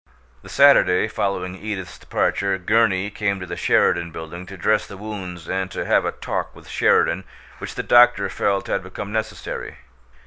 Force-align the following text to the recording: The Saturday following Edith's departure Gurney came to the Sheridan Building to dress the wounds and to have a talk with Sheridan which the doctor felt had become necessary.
The 0.41 0.49
Saturday 0.49 1.07
following 1.07 1.55
Edith's 1.55 1.99
departure 1.99 2.57
Gurney 2.57 3.11
came 3.11 3.39
to 3.39 3.45
the 3.45 3.55
Sheridan 3.55 4.09
Building 4.09 4.47
to 4.47 4.57
dress 4.57 4.87
the 4.87 4.97
wounds 4.97 5.47
and 5.47 5.69
to 5.69 5.85
have 5.85 6.05
a 6.05 6.11
talk 6.11 6.55
with 6.55 6.67
Sheridan 6.67 7.23
which 7.59 7.75
the 7.75 7.83
doctor 7.83 8.27
felt 8.27 8.65
had 8.65 8.81
become 8.81 9.11
necessary. 9.11 9.77